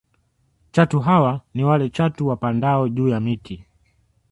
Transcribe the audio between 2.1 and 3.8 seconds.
wapandao juu ya miti